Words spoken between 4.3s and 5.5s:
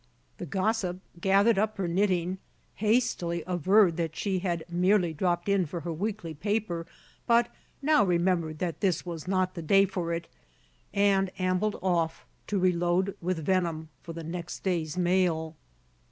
had merely dropped